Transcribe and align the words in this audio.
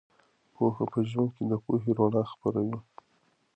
پوهه 0.53 0.85
په 0.91 0.99
ژوند 1.09 1.29
کې 1.35 1.43
د 1.51 1.53
پوهې 1.63 1.91
رڼا 1.97 2.23
خپروي. 2.31 2.77